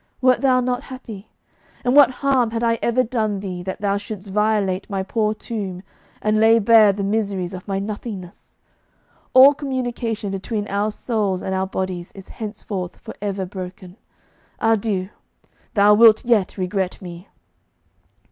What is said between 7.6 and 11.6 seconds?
my nothingness? All communication between our souls and